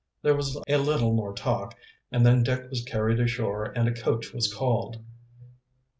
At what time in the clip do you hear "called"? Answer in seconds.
4.51-4.99